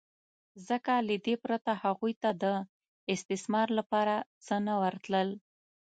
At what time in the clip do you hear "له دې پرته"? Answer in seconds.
1.07-1.71